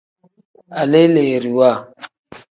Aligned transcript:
Aleleeriwa. 0.79 1.69